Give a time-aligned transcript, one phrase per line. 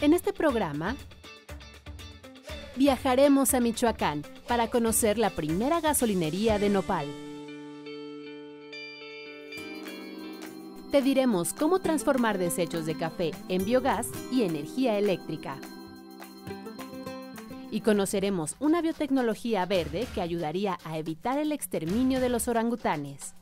[0.00, 0.96] En este programa
[2.74, 7.06] viajaremos a Michoacán para conocer la primera gasolinería de Nopal.
[10.90, 15.58] Te diremos cómo transformar desechos de café en biogás y energía eléctrica.
[17.70, 23.34] Y conoceremos una biotecnología verde que ayudaría a evitar el exterminio de los orangutanes.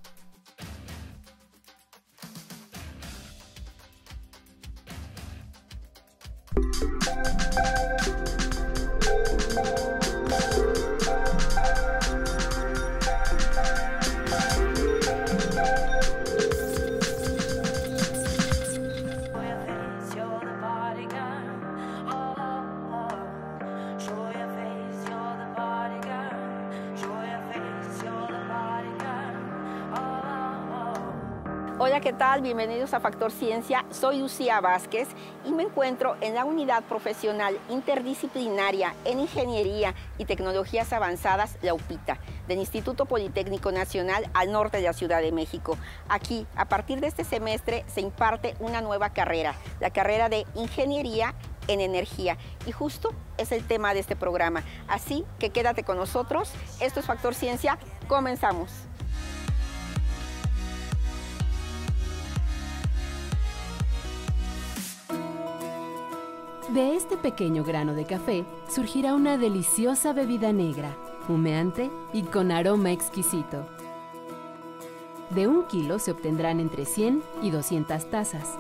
[31.89, 32.43] Hola, ¿qué tal?
[32.43, 33.83] Bienvenidos a Factor Ciencia.
[33.91, 35.09] Soy Lucía Vázquez
[35.47, 42.19] y me encuentro en la unidad profesional interdisciplinaria en Ingeniería y Tecnologías Avanzadas, la UPITA,
[42.47, 45.79] del Instituto Politécnico Nacional al norte de la Ciudad de México.
[46.11, 51.35] Aquí, a partir de este semestre, se imparte una nueva carrera, la carrera de Ingeniería
[51.69, 52.37] en Energía.
[52.67, 54.63] Y justo es el tema de este programa.
[54.89, 56.53] Así que quédate con nosotros.
[56.81, 57.79] Esto es Factor Ciencia.
[58.09, 58.88] Comenzamos.
[66.69, 70.95] De este pequeño grano de café surgirá una deliciosa bebida negra,
[71.27, 73.67] humeante y con aroma exquisito.
[75.31, 78.59] De un kilo se obtendrán entre 100 y 200 tazas.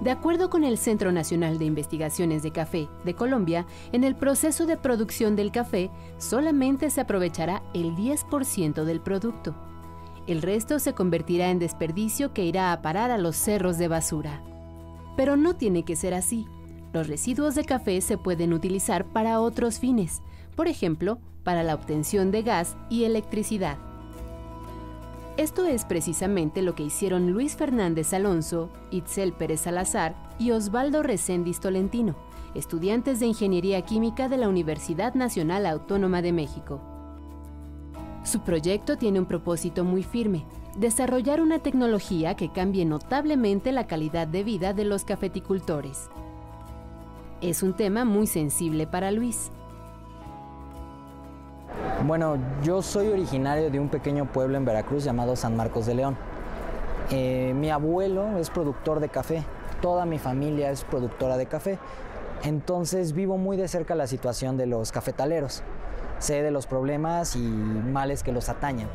[0.00, 4.66] De acuerdo con el Centro Nacional de Investigaciones de Café de Colombia, en el proceso
[4.66, 9.54] de producción del café solamente se aprovechará el 10% del producto.
[10.26, 14.42] El resto se convertirá en desperdicio que irá a parar a los cerros de basura.
[15.16, 16.46] Pero no tiene que ser así.
[16.92, 20.22] Los residuos de café se pueden utilizar para otros fines,
[20.56, 23.78] por ejemplo, para la obtención de gas y electricidad.
[25.36, 31.60] Esto es precisamente lo que hicieron Luis Fernández Alonso, Itzel Pérez Salazar y Osvaldo Recendis
[31.60, 32.16] Tolentino,
[32.54, 36.95] estudiantes de Ingeniería Química de la Universidad Nacional Autónoma de México.
[38.26, 40.44] Su proyecto tiene un propósito muy firme,
[40.76, 46.10] desarrollar una tecnología que cambie notablemente la calidad de vida de los cafeticultores.
[47.40, 49.52] Es un tema muy sensible para Luis.
[52.04, 56.16] Bueno, yo soy originario de un pequeño pueblo en Veracruz llamado San Marcos de León.
[57.12, 59.44] Eh, mi abuelo es productor de café,
[59.80, 61.78] toda mi familia es productora de café,
[62.42, 65.62] entonces vivo muy de cerca la situación de los cafetaleros.
[66.18, 68.88] Sé de los problemas y males que los atañen.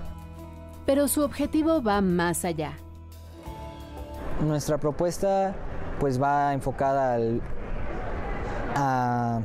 [0.85, 2.73] Pero su objetivo va más allá.
[4.41, 5.53] Nuestra propuesta
[5.99, 7.41] pues va enfocada al,
[8.75, 9.41] a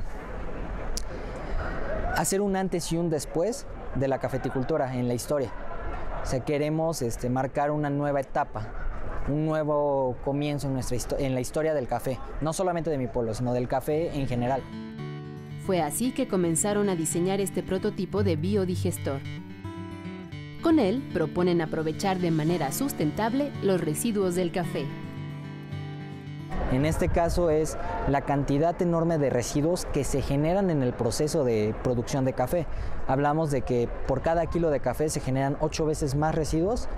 [2.16, 5.50] hacer un antes y un después de la cafeticultura en la historia.
[6.22, 8.66] O sea, queremos este, marcar una nueva etapa,
[9.28, 13.34] un nuevo comienzo en, nuestra en la historia del café, no solamente de mi pueblo,
[13.34, 14.62] sino del café en general.
[15.66, 19.21] Fue así que comenzaron a diseñar este prototipo de biodigestor.
[20.62, 24.87] Con él proponen aprovechar de manera sustentable los residuos del café,
[26.72, 27.77] en este caso es
[28.09, 32.66] la cantidad enorme de residuos que se generan en el proceso de producción de café.
[33.06, 36.88] Hablamos de que por cada kilo de café se generan ocho veces más residuos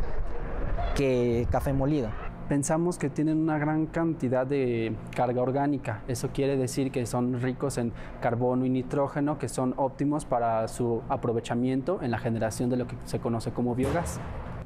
[0.94, 2.08] que café molido.
[2.48, 6.02] Pensamos que tienen una gran cantidad de carga orgánica.
[6.08, 7.92] Eso quiere decir que son ricos en
[8.22, 12.96] carbono y nitrógeno, que son óptimos para su aprovechamiento en la generación de lo que
[13.04, 14.18] se conoce como biogás.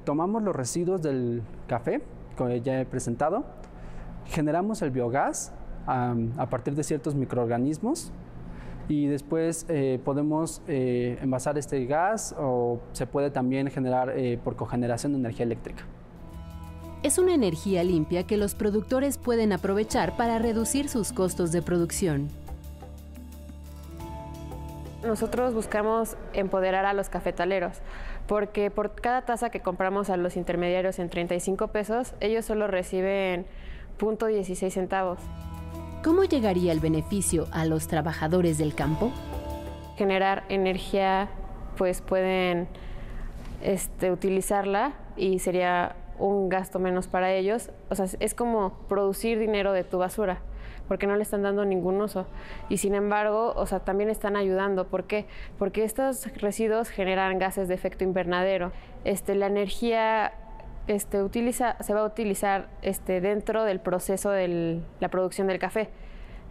[0.04, 2.04] Tomamos los residuos del café,
[2.36, 3.46] que ya he presentado,
[4.26, 5.52] generamos el biogás
[5.86, 8.12] a partir de ciertos microorganismos
[8.86, 14.54] y después eh, podemos eh, envasar este gas o se puede también generar eh, por
[14.54, 15.84] cogeneración de energía eléctrica.
[17.02, 22.28] Es una energía limpia que los productores pueden aprovechar para reducir sus costos de producción.
[25.04, 27.78] Nosotros buscamos empoderar a los cafetaleros,
[28.28, 33.46] porque por cada taza que compramos a los intermediarios en 35 pesos, ellos solo reciben
[33.98, 35.18] 0.16 centavos.
[36.04, 39.10] ¿Cómo llegaría el beneficio a los trabajadores del campo?
[39.96, 41.28] Generar energía,
[41.76, 42.68] pues pueden
[43.60, 47.70] este, utilizarla y sería un gasto menos para ellos.
[47.90, 50.40] O sea, es como producir dinero de tu basura,
[50.88, 52.26] porque no le están dando ningún uso.
[52.68, 54.86] Y sin embargo, o sea, también están ayudando.
[54.86, 55.26] ¿Por qué?
[55.58, 58.72] Porque estos residuos generan gases de efecto invernadero.
[59.04, 60.32] Este, la energía
[60.86, 65.88] este, utiliza, se va a utilizar este, dentro del proceso de la producción del café.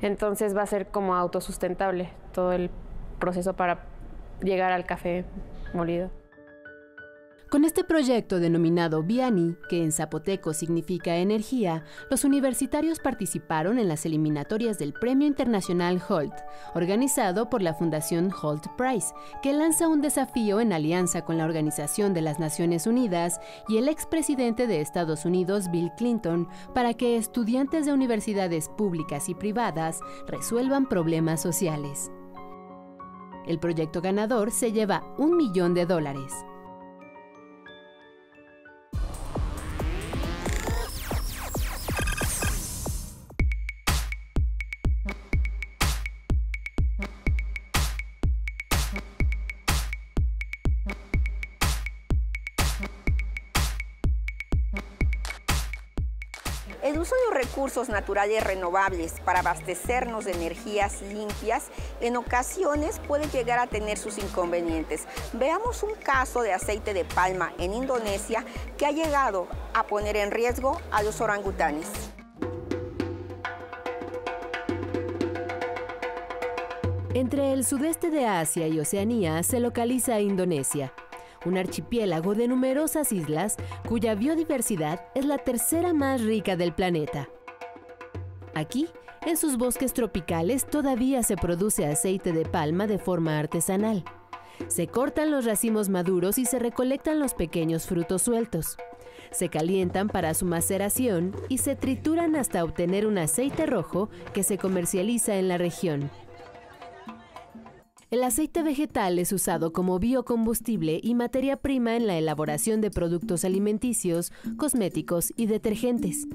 [0.02, 2.72] Entonces va a ser como autosustentable todo el
[3.20, 3.80] proceso para
[4.42, 5.26] llegar al café
[5.74, 6.10] molido.
[7.52, 14.06] Con este proyecto denominado Viani, que en zapoteco significa energía, los universitarios participaron en las
[14.06, 16.34] eliminatorias del Premio Internacional Holt,
[16.76, 19.14] organizado por la Fundación Holt Prize,
[19.44, 23.90] que lanza un desafío en alianza con la Organización de las Naciones Unidas y el
[23.90, 30.88] expresidente de Estados Unidos, Bill Clinton, para que estudiantes de universidades públicas y privadas resuelvan
[30.88, 32.14] problemas sociales.
[33.46, 36.32] El proyecto ganador se lleva un millón de dólares.
[57.62, 61.68] Recursos naturales renovables para abastecernos de energías limpias
[62.00, 65.06] en ocasiones puede llegar a tener sus inconvenientes.
[65.34, 68.44] Veamos un caso de aceite de palma en Indonesia
[68.80, 71.88] que ha llegado a poner en riesgo a los orangutanes.
[77.14, 80.96] Entre el sudeste de Asia y Oceanía se localiza Indonesia,
[81.46, 87.30] un archipiélago de numerosas islas cuya biodiversidad es la tercera más rica del planeta.
[88.54, 88.88] Aquí,
[89.26, 94.04] en sus bosques tropicales todavía se produce aceite de palma de forma artesanal.
[94.68, 98.78] Se cortan los racimos maduros y se recolectan los pequeños frutos sueltos.
[99.32, 104.58] Se calientan para su maceración y se trituran hasta obtener un aceite rojo que se
[104.58, 106.12] comercializa en la región.
[108.12, 113.46] El aceite vegetal es usado como biocombustible y materia prima en la elaboración de productos
[113.46, 116.28] alimenticios, cosméticos y detergentes.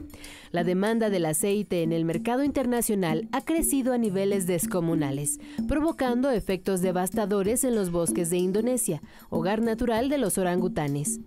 [0.53, 5.39] La demanda del aceite en el mercado internacional ha crecido a niveles descomunales,
[5.69, 11.21] provocando efectos devastadores en los bosques de Indonesia, hogar natural de los orangutanes.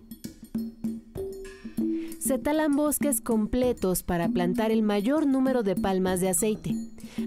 [2.30, 6.76] Se talan bosques completos para plantar el mayor número de palmas de aceite.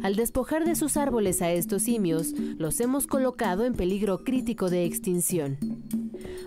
[0.02, 4.86] Al despojar de sus árboles a estos simios, los hemos colocado en peligro crítico de
[4.86, 5.58] extinción.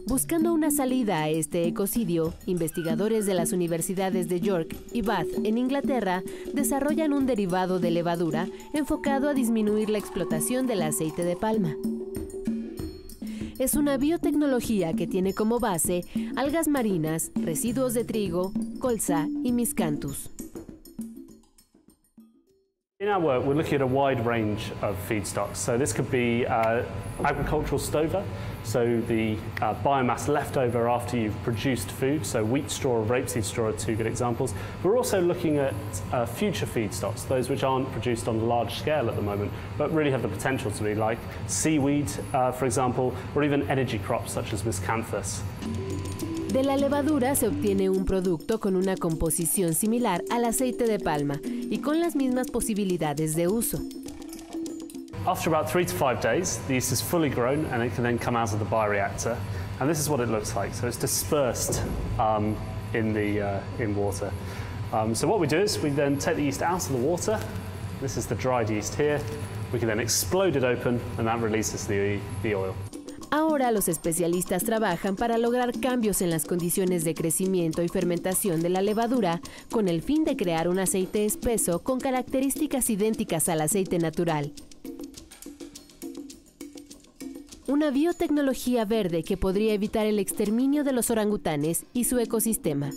[0.07, 5.59] Buscando una salida a este ecocidio, investigadores de las universidades de York y Bath en
[5.59, 6.23] Inglaterra
[6.55, 11.77] desarrollan un derivado de levadura enfocado a disminuir la explotación del aceite de palma
[13.59, 16.05] es una biotecnología que tiene como base
[16.37, 20.31] algas marinas, residuos de trigo, colza y miscanthus.
[22.99, 25.57] In our work, we're looking at a wide range of feedstocks.
[25.57, 26.83] So this could be uh,
[27.23, 28.25] agricultural stover,
[28.65, 32.25] so the uh, biomass left over after you've produced food.
[32.25, 34.55] So wheat straw or rapeseed straw are two good examples.
[34.83, 35.75] We're also looking at
[36.11, 39.93] uh, future feedstocks, those which aren't produced on a large scale at the moment, but
[39.93, 41.19] really have the potential to be, like
[41.49, 45.43] seaweed, uh, for example, or even energy crops such as miscanthus.
[46.57, 51.39] De la levadura se obtiene un producto con una composición similar al aceite de palma
[51.45, 53.79] y con las mismas posibilidades de uso.
[55.27, 58.19] After about three to five days, the yeast is fully grown and it can then
[58.19, 59.37] come out of the bioreactor.
[59.81, 60.73] And this is what it looks like.
[60.73, 61.83] So it's dispersed
[62.19, 62.57] um,
[62.95, 64.33] in, the, uh, in water.
[64.95, 67.39] Um, so what we do is we then take the yeast out of the water.
[68.01, 69.21] This is the dried yeast here.
[69.75, 72.75] We can then explode it open and that releases the, the oil.
[73.31, 78.69] Ahora los especialistas trabajan para lograr cambios en las condiciones de crecimiento y fermentación de
[78.69, 79.41] la levadura
[79.71, 84.53] con el fin de crear un aceite espeso con características idénticas al aceite natural.
[87.67, 92.91] Una biotecnología verde que podría evitar el exterminio de los orangutanes y su ecosistema.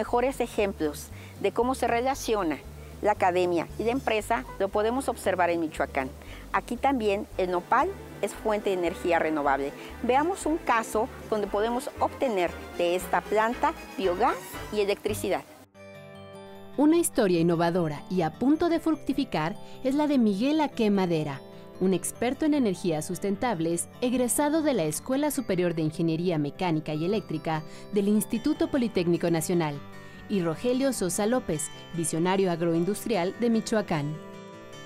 [0.00, 1.08] Mejores ejemplos
[1.42, 2.56] de cómo se relaciona
[3.02, 6.08] la academia y la empresa lo podemos observar en Michoacán.
[6.54, 7.90] Aquí también el nopal
[8.22, 9.72] es fuente de energía renovable.
[10.02, 14.38] Veamos un caso donde podemos obtener de esta planta biogás
[14.72, 15.42] y electricidad.
[16.78, 19.54] Una historia innovadora y a punto de fructificar
[19.84, 21.42] es la de Miguel Aque Madera,
[21.78, 27.62] un experto en energías sustentables, egresado de la Escuela Superior de Ingeniería Mecánica y Eléctrica
[27.92, 29.78] del Instituto Politécnico Nacional,
[30.30, 34.14] y Rogelio Sosa López, visionario agroindustrial de Michoacán.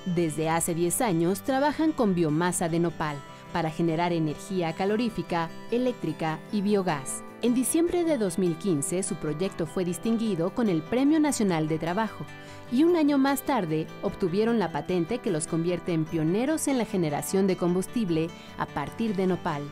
[0.06, 3.16] Desde hace 10 años trabajan con biomasa de nopal,
[3.52, 7.22] para generar energía calorífica, eléctrica y biogás.
[7.40, 12.24] En diciembre de 2015, su proyecto fue distinguido con el Premio Nacional de Trabajo
[12.72, 16.84] y un año más tarde obtuvieron la patente que los convierte en pioneros en la
[16.84, 19.62] generación de combustible a partir de nopal.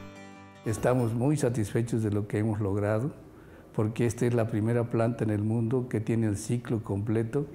[0.64, 3.11] Estamos muy satisfechos de lo que hemos logrado
[3.75, 7.47] porque esta es la primera planta en el mundo que tiene el ciclo completo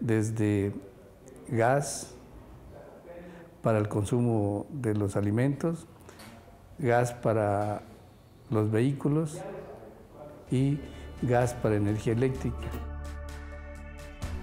[0.00, 0.72] desde
[1.48, 2.14] gas
[3.62, 5.86] para el consumo de los alimentos,
[6.78, 7.82] gas para
[8.50, 9.40] los vehículos
[10.50, 10.78] y
[11.22, 12.68] gas para energía eléctrica.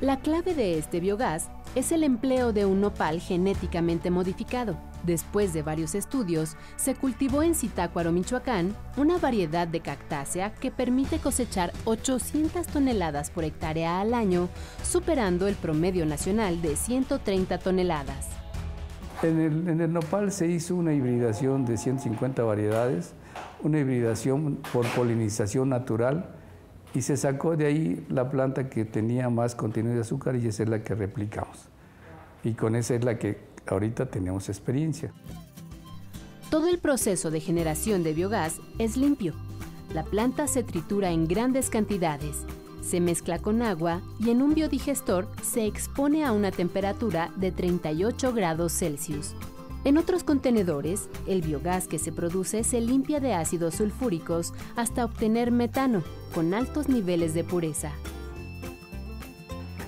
[0.02, 4.78] La clave de este biogás es el empleo de un nopal genéticamente modificado.
[5.04, 11.20] Después de varios estudios, se cultivó en Zitácuaro, Michoacán, una variedad de cactácea que permite
[11.20, 14.50] cosechar 800 toneladas por hectárea al año,
[14.84, 18.28] superando el promedio nacional de 130 toneladas.
[19.22, 23.14] En el, en el nopal se hizo una hibridación de 150 variedades
[23.64, 26.30] una hibridación por polinización natural
[26.94, 30.64] y se sacó de ahí la planta que tenía más contenido de azúcar y esa
[30.64, 31.70] es la que replicamos.
[32.44, 35.12] Y con esa es la que ahorita tenemos experiencia.
[36.50, 39.34] Todo el proceso de generación de biogás es limpio.
[39.94, 42.46] La planta se tritura en grandes cantidades,
[42.84, 48.34] se mezcla con agua y en un biodigestor se expone a una temperatura de 38
[48.34, 49.36] grados Celsius.
[49.86, 55.52] En otros contenedores, el biogás que se produce se limpia de ácidos sulfúricos hasta obtener
[55.52, 56.04] metano,
[56.34, 57.92] con altos niveles de pureza.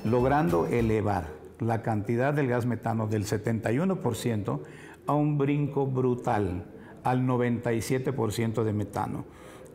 [0.04, 4.60] Logrando elevar la cantidad del gas metano del 71%
[5.08, 6.66] a un brinco brutal,
[7.04, 9.26] al 97% de metano.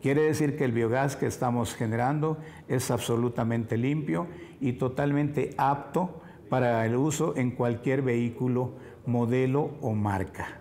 [0.02, 4.26] Quiere decir que el biogás que estamos generando es absolutamente limpio
[4.60, 8.72] y totalmente apto para el uso en cualquier vehículo
[9.06, 10.60] modelo o marca.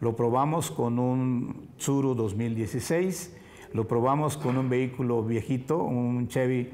[0.00, 3.34] Lo probamos con un Tsuru 2016,
[3.72, 6.70] lo probamos con un vehículo viejito, un Chevy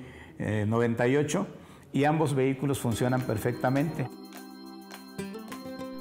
[0.66, 1.60] 98, eh,
[1.92, 4.09] y ambos vehículos funcionan perfectamente.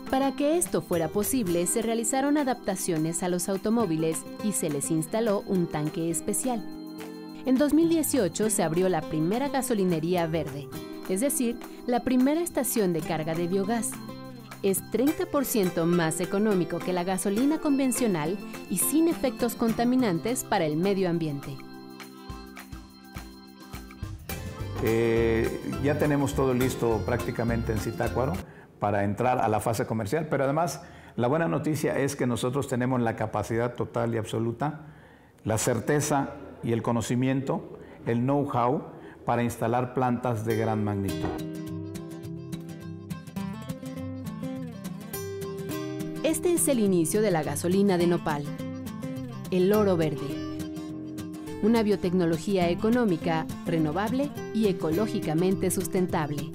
[0.09, 5.43] Para que esto fuera posible, se realizaron adaptaciones a los automóviles y se les instaló
[5.45, 6.63] un tanque especial.
[7.45, 10.67] En 2018 se abrió la primera gasolinería verde,
[11.09, 13.91] es decir, la primera estación de carga de biogás,
[14.61, 18.37] es 30% más económico que la gasolina convencional
[18.69, 21.55] y sin efectos contaminantes para el medio ambiente.
[24.83, 28.33] Eh, ya tenemos todo listo prácticamente en Citácuaro
[28.79, 30.81] para entrar a la fase comercial, pero además
[31.15, 34.85] la buena noticia es que nosotros tenemos la capacidad total y absoluta,
[35.43, 36.29] la certeza
[36.63, 38.83] y el conocimiento, el know-how
[39.25, 41.27] para instalar plantas de gran magnitud.
[46.23, 48.43] Este es el inicio de la gasolina de nopal,
[49.51, 50.38] el oro verde.
[51.61, 56.51] Una biotecnología económica, renovable y ecológicamente sustentable.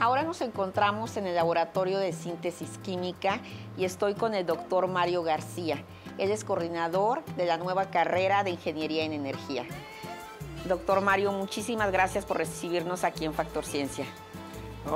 [0.00, 3.40] Ahora nos encontramos en el laboratorio de síntesis química
[3.78, 5.84] y estoy con el doctor Mario García.
[6.18, 9.64] Él es coordinador de la nueva carrera de Ingeniería en Energía.
[10.68, 14.06] Doctor Mario, muchísimas gracias por recibirnos aquí en Factor Ciencia.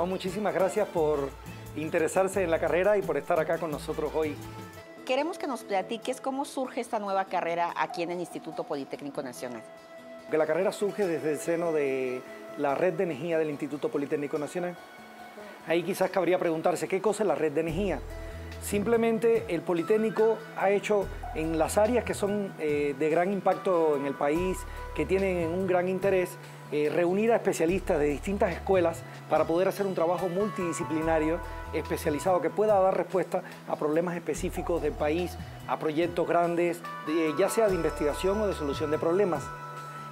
[0.07, 1.29] muchísimas gracias por
[1.75, 4.35] interesarse en la carrera y por estar acá con nosotros hoy.
[5.05, 9.61] Queremos que nos platiques cómo surge esta nueva carrera aquí en el Instituto Politécnico Nacional.
[10.31, 12.21] Que la carrera surge desde el seno de
[12.57, 14.77] la red de energía del Instituto Politécnico Nacional.
[15.67, 17.99] Ahí quizás cabría preguntarse qué cosa es la red de energía.
[18.61, 24.05] Simplemente el Politécnico ha hecho en las áreas que son eh, de gran impacto en
[24.05, 24.57] el país,
[24.95, 26.37] que tienen un gran interés,
[26.71, 31.39] eh, reunir a especialistas de distintas escuelas para poder hacer un trabajo multidisciplinario
[31.73, 35.37] especializado que pueda dar respuesta a problemas específicos del país,
[35.67, 36.81] a proyectos grandes,
[37.37, 39.43] ya sea de investigación o de solución de problemas.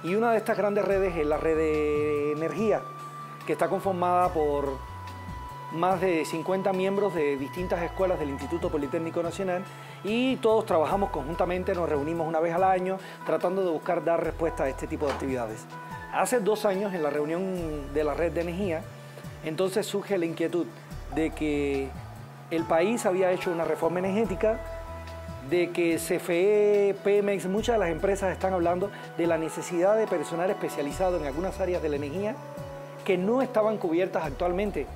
[0.02, 2.80] Y una de estas grandes redes es la red de energía,
[3.46, 4.78] que está conformada por
[5.72, 9.64] más de 50 miembros de distintas escuelas del Instituto Politécnico Nacional
[10.04, 14.64] y todos trabajamos conjuntamente, nos reunimos una vez al año tratando de buscar dar respuesta
[14.64, 15.66] a este tipo de actividades.
[16.12, 18.82] Hace dos años en la reunión de la red de energía,
[19.44, 20.66] entonces surge la inquietud
[21.14, 21.90] de que
[22.50, 24.58] el país había hecho una reforma energética,
[25.50, 30.50] de que CFE, Pemex, muchas de las empresas están hablando de la necesidad de personal
[30.50, 32.36] especializado en algunas áreas de la energía
[33.04, 34.86] que no estaban cubiertas actualmente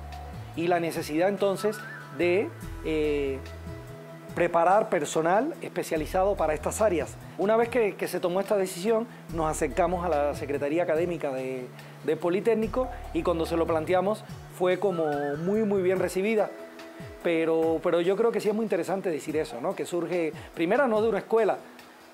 [0.55, 1.77] y la necesidad entonces
[2.17, 2.49] de
[2.85, 3.39] eh,
[4.35, 7.15] preparar personal especializado para estas áreas.
[7.37, 11.67] Una vez que, se tomó esta decisión, nos acercamos a la Secretaría Académica de,
[12.19, 14.23] Politécnico y cuando se lo planteamos
[14.57, 15.05] fue como
[15.37, 16.49] muy, muy bien recibida.
[17.23, 19.75] Pero, pero yo creo que sí es muy interesante decir eso, ¿no?
[19.75, 21.57] que surge, primero no de una escuela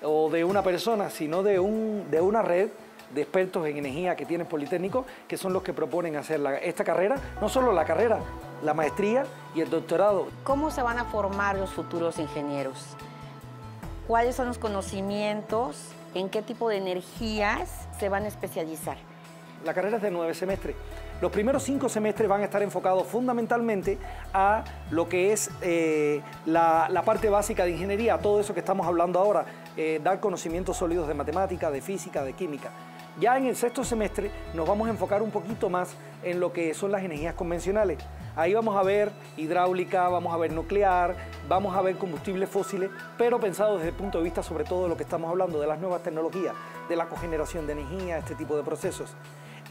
[0.02, 2.68] o de una persona, sino de, un, de una red
[3.14, 7.16] de expertos en energía que tiene Politécnico, que son los que proponen hacer esta carrera,
[7.40, 8.20] no solo la carrera,
[8.62, 9.24] la maestría
[9.54, 10.28] y el doctorado.
[10.44, 12.96] ¿Cómo se van a formar los futuros ingenieros?
[14.06, 15.92] ¿Cuáles son los conocimientos?
[16.14, 18.96] ¿En qué tipo de energías se van a especializar?
[19.64, 20.74] La carrera es de nueve semestres.
[21.20, 23.98] Los primeros cinco semestres van a estar enfocados fundamentalmente
[24.32, 29.18] a lo que es eh, la, parte básica de ingeniería, todo eso que estamos hablando
[29.18, 29.44] ahora,
[29.76, 32.70] eh, dar conocimientos sólidos de matemática, de física, de química.
[33.18, 36.72] Ya en el sexto semestre nos vamos a enfocar un poquito más en lo que
[36.74, 37.98] son las energías convencionales.
[38.36, 41.16] Ahí vamos a ver hidráulica, vamos a ver nuclear,
[41.48, 42.88] vamos a ver combustibles fósiles,
[43.18, 45.66] pero pensado desde el punto de vista sobre todo de lo que estamos hablando, de
[45.66, 46.54] las nuevas tecnologías,
[46.88, 49.14] de la cogeneración de energía, este tipo de procesos.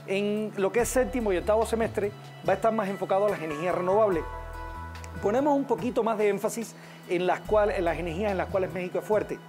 [0.06, 2.12] En lo que es séptimo y octavo semestre
[2.48, 4.24] va a estar más enfocado a las energías renovables.
[5.22, 6.76] Ponemos un poquito más de énfasis
[7.08, 7.42] en las,
[7.76, 9.40] en las energías en las cuales México es fuerte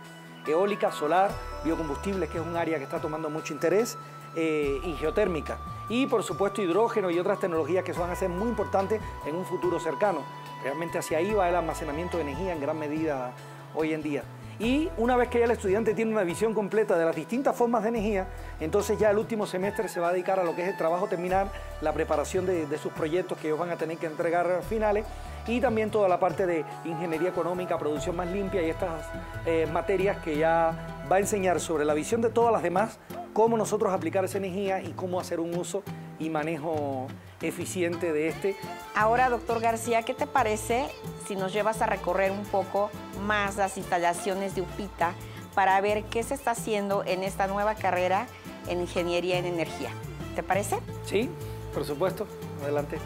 [0.46, 1.30] eólica, solar,
[1.64, 3.98] biocombustibles, que es un área que está tomando mucho interés,
[4.36, 5.58] eh, y geotérmica.
[5.88, 9.44] Y por supuesto hidrógeno y otras tecnologías que van a ser muy importantes en un
[9.44, 10.20] futuro cercano.
[10.62, 13.32] Realmente hacia ahí va el almacenamiento de energía en gran medida
[13.74, 14.22] hoy en día.
[14.60, 17.82] Y una vez que ya el estudiante tiene una visión completa de las distintas formas
[17.82, 18.28] de energía,
[18.60, 21.08] entonces ya el último semestre se va a dedicar a lo que es el trabajo
[21.08, 25.06] terminar, la preparación de, de sus proyectos que ellos van a tener que entregar finales
[25.50, 29.04] y también toda la parte de ingeniería económica, producción más limpia y estas
[29.46, 33.00] eh, materias que ya va a enseñar sobre la visión de todas las demás,
[33.32, 35.82] cómo nosotros aplicar esa energía y cómo hacer un uso
[36.20, 37.08] y manejo
[37.42, 38.56] eficiente de este.
[38.94, 40.86] Ahora, doctor García, ¿qué te parece
[41.26, 42.90] si nos llevas a recorrer un poco
[43.26, 45.14] más las instalaciones de UPITA
[45.56, 48.28] para ver qué se está haciendo en esta nueva carrera
[48.68, 49.90] en Ingeniería en Energía?
[50.36, 50.78] ¿Te parece?
[51.04, 51.28] Sí,
[51.74, 52.24] por supuesto.
[52.62, 52.98] Adelante.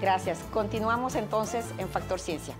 [0.00, 0.38] Gracias.
[0.52, 2.54] Continuamos entonces en Factor Ciencia.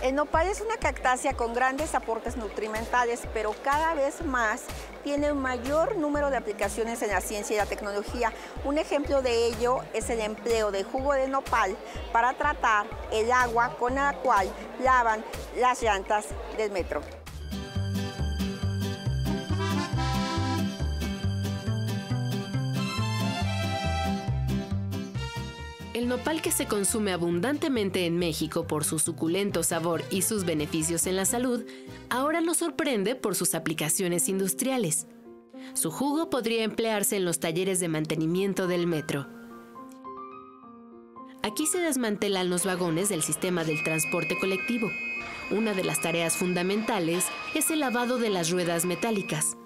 [0.00, 4.62] El nopal es una cactácea con grandes aportes nutrimentales, pero cada vez más
[5.02, 8.32] tiene un mayor número de aplicaciones en la ciencia y la tecnología.
[8.64, 11.76] Un ejemplo de ello es el empleo de jugo de nopal
[12.12, 14.48] para tratar el agua con la cual
[14.80, 15.24] lavan
[15.56, 17.00] las llantas del metro.
[26.18, 31.14] Nopal que se consume abundantemente en México por su suculento sabor y sus beneficios en
[31.14, 31.64] la salud,
[32.10, 35.06] ahora nos sorprende por sus aplicaciones industriales.
[35.74, 39.28] Su jugo podría emplearse en los talleres de mantenimiento del metro.
[41.44, 44.90] Aquí se desmantelan los vagones del sistema del transporte colectivo.
[45.52, 49.57] Una de las tareas fundamentales es el lavado de las ruedas metálicas.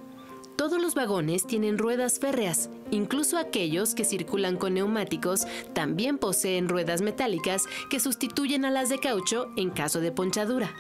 [0.62, 7.03] Todos los vagones tienen ruedas férreas, incluso aquellos que circulan con neumáticos también poseen ruedas
[7.03, 10.72] metálicas que sustituyen a las de caucho en caso de ponchadura.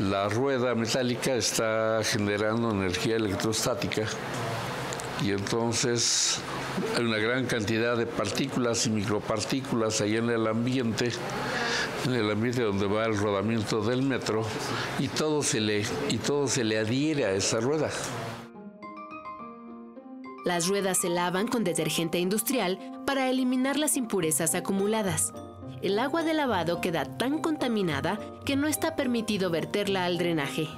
[0.00, 4.02] La rueda metálica está generando energía electrostática
[5.24, 6.40] y entonces
[6.96, 11.12] hay una gran cantidad de partículas y micropartículas ahí en el ambiente
[12.06, 14.42] en el ambiente donde va el rodamiento del metro
[14.98, 17.90] y todo se le, y todo se le adhiere a esa rueda.
[20.44, 25.32] Las ruedas se lavan con detergente industrial para eliminar las impurezas acumuladas.
[25.82, 30.68] El agua de lavado queda tan contaminada que no está permitido verterla al drenaje.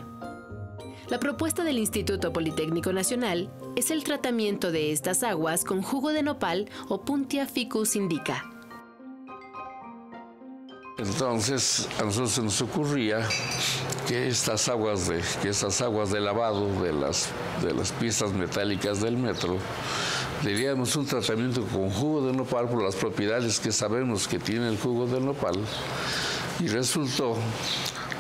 [1.09, 6.23] La propuesta del Instituto Politécnico Nacional es el tratamiento de estas aguas con jugo de
[6.23, 8.58] nopal o Puntia ficus indica
[10.99, 13.21] entonces a nosotros se nos ocurría
[14.09, 17.29] que estas aguas de, que estas aguas de lavado de las,
[17.63, 19.59] de las piezas metálicas del metro
[20.43, 24.79] diríamos un tratamiento con jugo de nopal por las propiedades que sabemos que tiene el
[24.79, 25.57] jugo de nopal
[26.59, 27.37] y resultó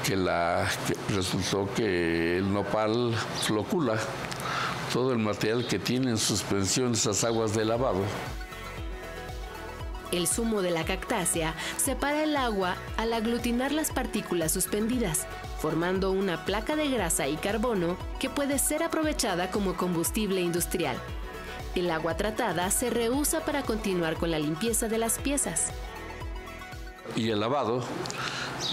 [0.04, 0.68] que, la,
[1.08, 3.12] resultó que el nopal
[3.42, 3.98] flocula
[4.92, 8.02] todo el material que tiene en suspensión esas aguas de lavado.
[10.10, 15.26] El zumo de la cactácea separa el agua al aglutinar las partículas suspendidas,
[15.60, 20.96] formando una placa de grasa y carbono que puede ser aprovechada como combustible industrial.
[21.74, 25.72] El agua tratada se reusa para continuar con la limpieza de las piezas.
[27.14, 27.84] Y el lavado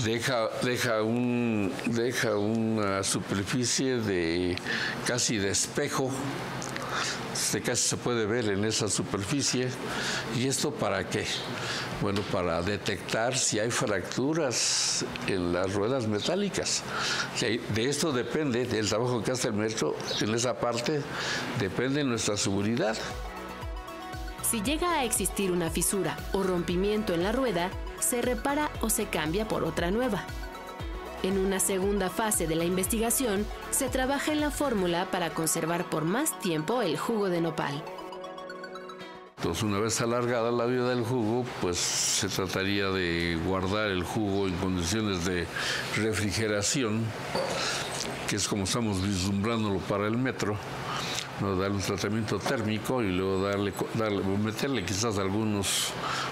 [0.04, 4.56] deja, deja, un, deja una superficie de
[5.06, 6.10] casi de espejo
[7.46, 9.70] se casi se puede ver en esa superficie.
[10.38, 11.26] ¿Y esto para qué?
[12.02, 16.84] Bueno, para detectar si hay fracturas en las ruedas metálicas.
[17.40, 21.02] De esto depende, del trabajo que hace el metro en esa parte,
[21.60, 22.98] depende nuestra seguridad.
[24.50, 29.06] Si llega a existir una fisura o rompimiento en la rueda, se repara o se
[29.06, 30.26] cambia por otra nueva.
[31.26, 36.06] En una segunda fase de la investigación, se trabaja en la fórmula para conservar por
[36.06, 37.84] más tiempo el jugo de nopal.
[39.38, 44.48] Entonces, una vez alargada la vida del jugo, pues se trataría de guardar el jugo
[44.48, 45.48] en condiciones de
[45.96, 47.04] refrigeración,
[48.30, 50.56] que es como estamos vislumbrándolo para el metro
[51.42, 51.56] ¿no?
[51.56, 55.92] darle un tratamiento térmico y luego darle, darle, meterle quizás algunos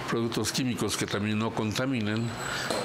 [0.09, 2.27] productos químicos que también no contaminan,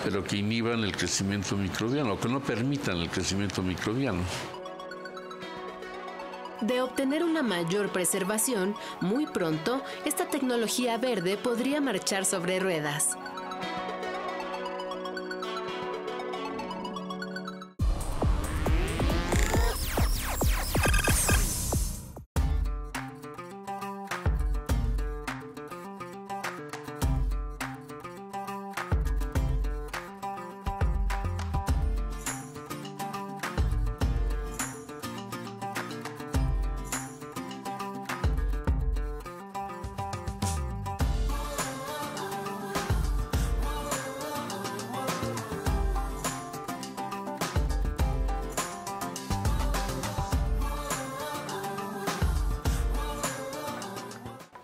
[0.04, 4.22] pero que inhiban el crecimiento microbiano, o que no permitan el crecimiento microbiano.
[6.60, 13.16] De obtener una mayor preservación, muy pronto esta tecnología verde podría marchar sobre ruedas.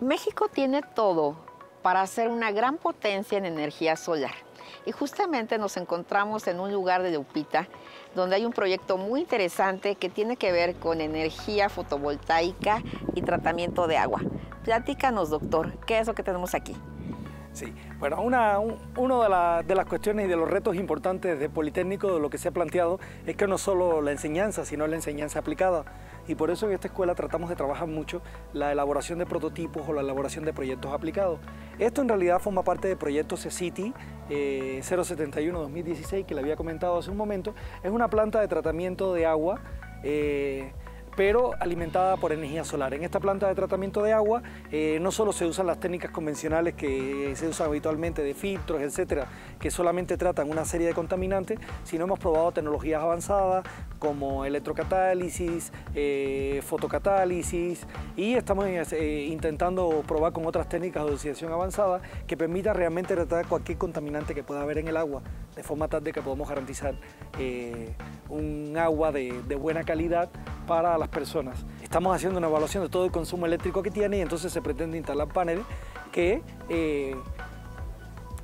[0.05, 1.35] México tiene todo
[1.81, 4.35] para ser una gran potencia en energía solar.
[4.85, 7.69] Y justamente nos encontramos en un lugar de Lupita
[8.15, 12.83] donde hay un proyecto muy interesante que tiene que ver con energía fotovoltaica
[13.15, 14.21] y tratamiento de agua.
[14.63, 16.77] Platícanos, doctor, ¿qué es lo que tenemos aquí?
[17.55, 22.19] Sí, bueno, una, una de, las cuestiones y de los retos importantes de Politécnico, de
[22.19, 25.85] lo que se ha planteado, es que no solo la enseñanza, sino la enseñanza aplicada.
[26.27, 29.93] Y por eso en esta escuela tratamos de trabajar mucho la elaboración de prototipos o
[29.93, 31.39] la elaboración de proyectos aplicados.
[31.79, 33.95] Esto en realidad forma parte del proyecto CECITY
[34.31, 37.55] eh, 071-2016 que le había comentado hace un momento.
[37.85, 39.61] Es una planta de tratamiento de agua
[40.03, 40.73] eh,
[41.17, 42.95] pero alimentada por energía solar.
[42.95, 46.75] En esta planta de tratamiento de agua eh, no solo se usan las técnicas convencionales
[46.75, 49.27] que se usan habitualmente de filtros, etcétera,
[49.61, 53.65] que solamente tratan una serie de contaminantes, sino hemos probado tecnologías avanzadas
[53.99, 62.01] como electrocatálisis, eh, fotocatálisis y estamos eh, intentando probar con otras técnicas de oxidación avanzada
[62.27, 65.23] que permitan realmente tratar cualquier contaminante que pueda haber en el agua
[65.55, 66.95] de forma tal de que podamos garantizar
[68.29, 70.29] un agua de, de buena calidad
[70.67, 71.65] para las personas.
[71.83, 74.97] Estamos haciendo una evaluación de todo el consumo eléctrico que tiene y entonces se pretende
[74.97, 75.65] instalar paneles
[76.13, 77.17] que eh,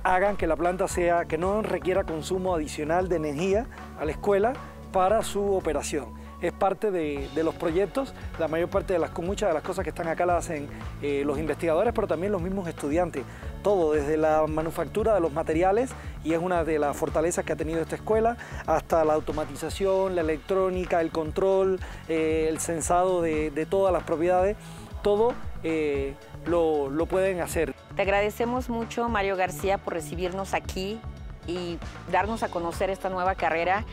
[0.02, 3.66] hagan que la planta sea, que no requiera consumo adicional de energía
[3.98, 4.52] a la escuela
[4.92, 8.14] para su operación es parte de, los proyectos.
[8.38, 10.68] La mayor parte de las, muchas de las cosas que están acá las hacen
[11.02, 13.24] eh, los investigadores, pero también los mismos estudiantes.
[13.62, 15.90] Todo, desde la manufactura de los materiales,
[16.24, 20.22] y es una de las fortalezas que ha tenido esta escuela, hasta la automatización, la
[20.22, 24.56] electrónica, el control, eh, el sensado de, todas las propiedades,
[25.02, 26.14] todo eh,
[26.46, 27.74] lo, lo pueden hacer.
[27.96, 30.98] Te agradecemos mucho, Mario García, por recibirnos aquí
[31.46, 31.78] y
[32.10, 33.84] darnos a conocer esta nueva carrera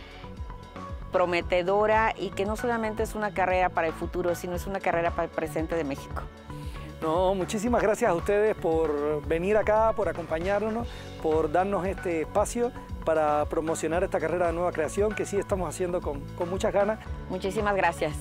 [1.11, 5.11] prometedora y que no solamente es una carrera para el futuro, sino es una carrera
[5.11, 6.21] para el presente de México.
[7.01, 10.87] No, muchísimas gracias a ustedes por venir acá, por acompañarnos,
[11.21, 12.71] por darnos este espacio
[13.05, 16.99] para promocionar esta carrera de nueva creación que sí estamos haciendo con, con muchas ganas.
[17.29, 18.13] Muchísimas gracias.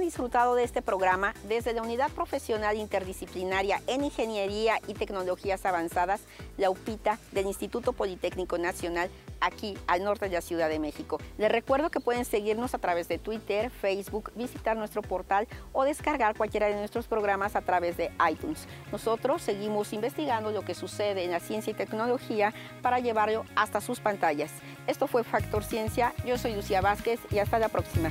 [0.00, 6.22] Hayan disfrutado de este programa desde la Unidad Profesional Interdisciplinaria en Ingeniería y Tecnologías Avanzadas,
[6.56, 9.10] la UPITA del Instituto Politécnico Nacional,
[9.42, 11.18] aquí al norte de la Ciudad de México.
[11.36, 16.34] Les recuerdo que pueden seguirnos a través de Twitter, Facebook, visitar nuestro portal o descargar
[16.34, 18.66] cualquiera de nuestros programas a través de iTunes.
[18.90, 24.00] Nosotros seguimos investigando lo que sucede en la ciencia y tecnología para llevarlo hasta sus
[24.00, 24.50] pantallas.
[24.86, 28.08] Esto fue Factor Ciencia, yo soy Lucía Vázquez y hasta la próxima.